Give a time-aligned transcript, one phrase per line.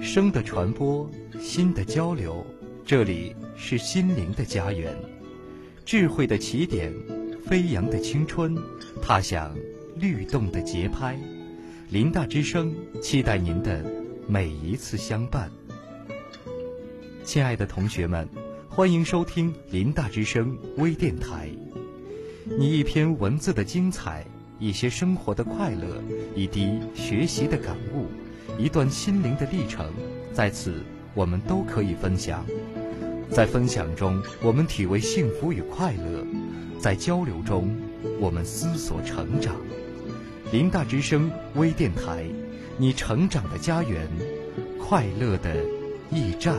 [0.00, 2.44] 声的传播，心的交流，
[2.84, 4.94] 这里是心灵的家园，
[5.86, 6.92] 智慧的起点，
[7.46, 8.54] 飞扬的青春，
[9.00, 9.56] 踏响
[9.96, 11.18] 律动的节拍。
[11.88, 13.82] 林大之声，期待您的
[14.28, 15.50] 每一次相伴。
[17.24, 18.28] 亲爱的同学们，
[18.74, 21.46] 欢迎收听林大之声微电台。
[22.58, 24.24] 你一篇文字的精彩，
[24.58, 26.02] 一些生活的快乐，
[26.34, 28.06] 一滴学习的感悟。
[28.58, 29.92] 一段心灵的历程，
[30.32, 30.82] 在此
[31.12, 32.46] 我们都可以分享。
[33.30, 36.24] 在分享中，我们体味幸福与快乐；
[36.80, 37.76] 在交流中，
[38.18, 39.54] 我们思索成长。
[40.50, 42.24] 林大之声微电台，
[42.78, 44.08] 你成长的家园，
[44.80, 45.62] 快乐的
[46.10, 46.56] 驿站。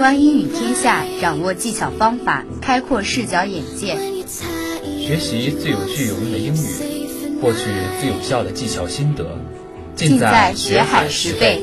[0.00, 3.98] 观英语天下，掌握技巧方法，开阔视角眼界，
[4.98, 7.58] 学习最有趣有用的英语，获取
[8.00, 9.38] 最有效的技巧心得，
[9.94, 11.62] 尽在学海十倍。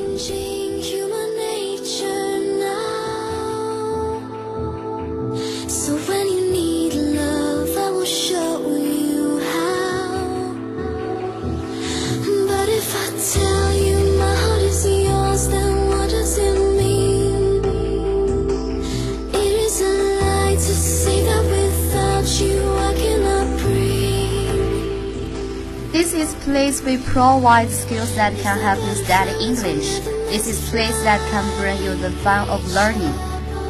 [26.47, 30.01] place we provide skills that can help you study English.
[30.31, 33.13] This is place that can bring you the fun of learning.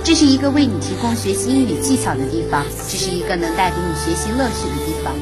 [0.04, 5.14] 这是一个为你提供学习英语技巧的地方，这是一个能带给你学习乐趣的地方。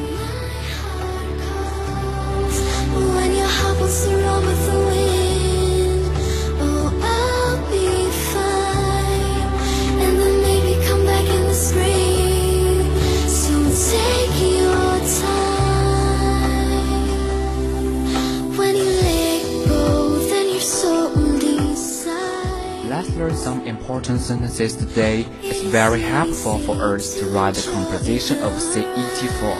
[24.06, 25.24] 成 sentences today.
[25.42, 29.56] is very helpful for us to write the composition of CET4.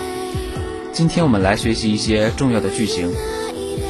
[0.92, 3.10] 今天我们来学习一些重要的句型，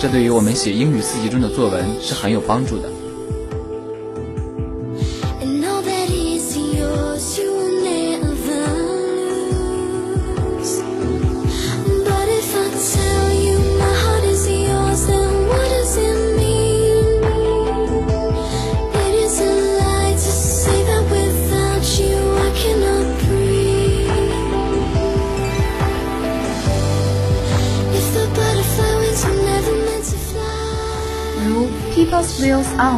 [0.00, 2.88] 这对于我们写英语四级中的作文是很有帮助的。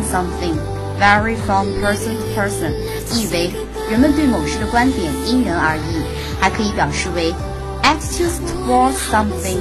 [0.08, 0.56] something
[0.98, 2.72] vary from person to person，
[3.12, 3.52] 意为
[3.90, 6.04] 人们对某事的观点因人而异，
[6.40, 7.34] 还可以表示为
[7.82, 9.60] attitudes towards something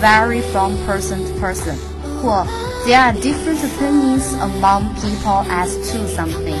[0.00, 1.74] vary from person to person，
[2.22, 2.46] 或
[2.86, 6.60] there are different opinions among people as to something。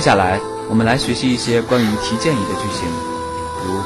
[0.00, 0.40] 接下来，
[0.70, 2.88] 我们来学习一些关于提建议的句型，
[3.66, 3.82] 如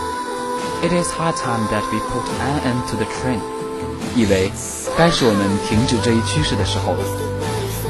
[0.81, 3.41] "It is high time that we put an end to the train"，
[4.15, 4.53] 意为
[4.97, 7.01] 该是我们停止这一趋势的时候了。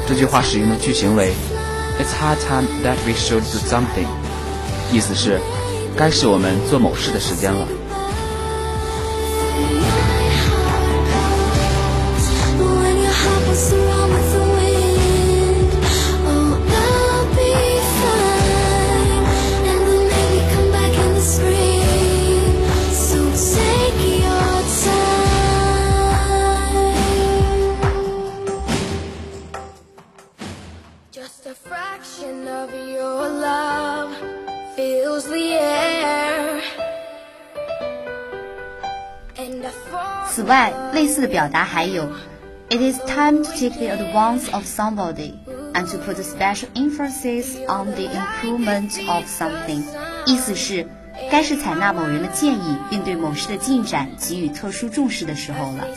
[0.08, 1.34] 这句话使用的句型为
[2.00, 4.08] "It's high time that we should do something"，
[4.90, 5.38] 意思是
[5.94, 7.68] 该是我们做某事的时间了。
[41.13, 42.09] 似的表达还有，
[42.69, 45.33] It is time to take the advance of somebody
[45.73, 49.83] and to put a special emphasis on the improvement of something。
[50.25, 50.87] 意思是，
[51.31, 55.87] 该是采纳某人的建议，并对某事的进展给予特殊重视的时候了。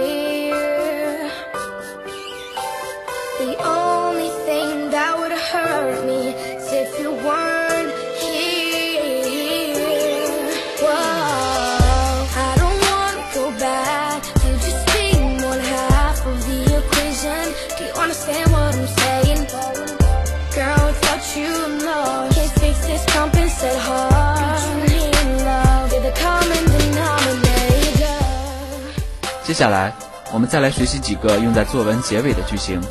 [29.55, 29.93] 下来，
[30.33, 32.81] 我们再来学习几个用在作文结尾的句型，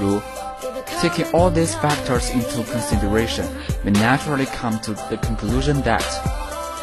[0.00, 0.20] 如
[1.02, 3.44] Taking all these factors into consideration,
[3.84, 6.04] we naturally come to the conclusion that，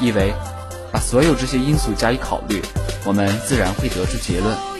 [0.01, 0.33] 意为
[0.91, 2.61] 把所有这些因素加以考虑，
[3.05, 4.72] 我们自然会得出结论。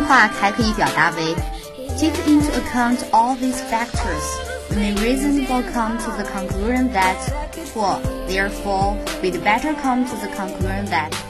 [0.00, 1.34] 话还可以表达为
[1.98, 4.22] take into account all these factors.
[4.70, 7.18] We may reasonably come to the conclusion that,
[7.74, 11.23] or therefore, we'd better come to the conclusion that.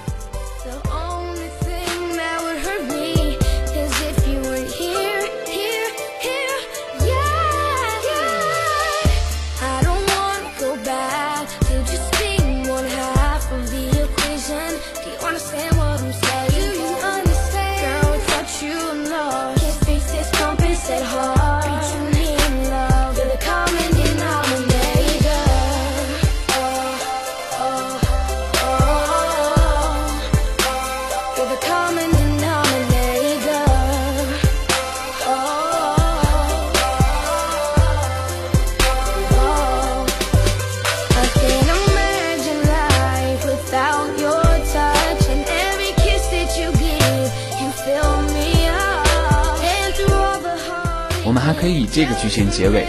[51.61, 52.87] 可以以这个句型结尾：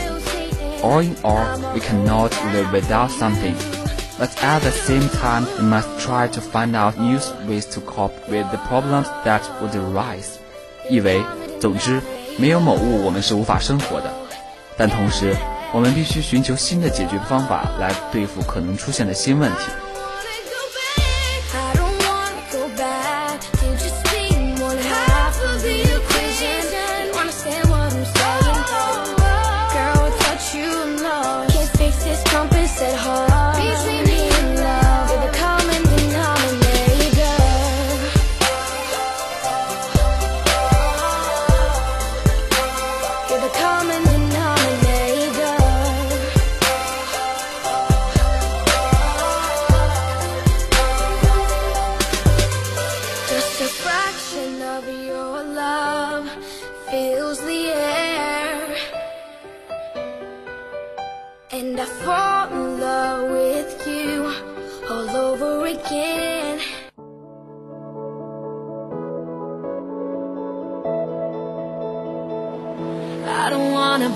[0.82, 3.56] All in all, we cannot live without something.
[4.20, 8.14] But at the same time, we must try to find out new ways to cope
[8.28, 10.38] with the problems that would arise.
[10.90, 11.24] 意为，
[11.60, 12.02] 总之，
[12.38, 14.12] 没有某物我们是无法生活的，
[14.78, 15.36] 但同时，
[15.74, 19.72] 我们必须寻求新的解决方法来对付可能出现的新问题。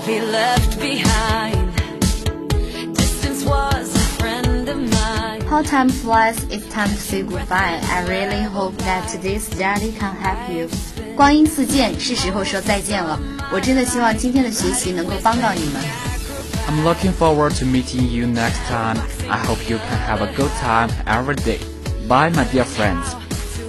[5.62, 7.78] time flies, it's time to say goodbye.
[7.90, 10.70] I really hope that today's study can help you.
[11.14, 13.20] 光阴似箭，是时候说再见了。
[13.52, 15.74] 我真的希望今天的学习能够帮到你们。
[16.66, 18.96] I'm looking forward to meeting you next time.
[19.28, 21.58] I hope you can have a good time every day.
[22.08, 23.14] Bye, my dear friends.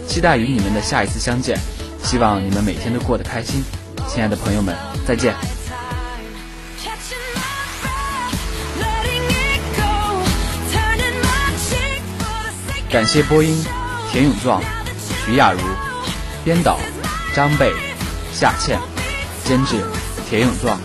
[0.07, 1.59] 期待与你们的下一次相见，
[2.01, 3.61] 希望你们每天都过得开心。
[4.07, 4.73] 亲爱的朋友们，
[5.05, 5.35] 再见。
[12.92, 13.56] 感谢播音
[14.10, 14.62] 田永壮、
[15.24, 15.60] 徐亚茹，
[16.44, 16.78] 编导
[17.34, 17.72] 张贝、
[18.34, 18.78] 夏倩，
[19.44, 19.82] 监制
[20.28, 20.78] 田永壮。